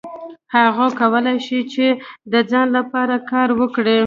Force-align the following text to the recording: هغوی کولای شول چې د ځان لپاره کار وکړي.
هغوی 0.55 0.91
کولای 0.99 1.37
شول 1.45 1.63
چې 1.73 1.85
د 2.31 2.33
ځان 2.51 2.67
لپاره 2.77 3.15
کار 3.31 3.49
وکړي. 3.59 3.97